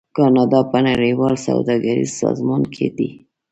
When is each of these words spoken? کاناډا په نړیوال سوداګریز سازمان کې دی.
کاناډا 0.17 0.61
په 0.71 0.77
نړیوال 0.87 1.35
سوداګریز 1.47 2.11
سازمان 2.23 2.63
کې 2.73 2.87
دی. 2.97 3.09